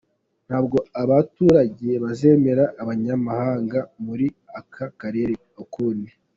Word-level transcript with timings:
Ntabwo 0.47 0.77
abaturage 1.03 1.89
bazemera 2.03 2.63
abanyamahanga 2.81 3.79
muri 4.05 4.27
aka 4.59 4.85
karere 4.99 5.33
ukundi. 5.65 6.11